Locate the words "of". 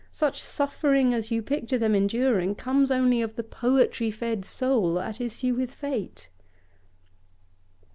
3.21-3.35